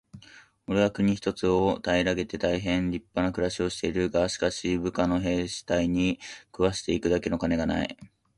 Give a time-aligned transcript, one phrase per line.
[0.65, 4.09] 「おれは国一つを平げて大へん立派な暮しをしている。
[4.09, 7.97] がしかし、部下の兵隊に食わして行くだけの金がない。」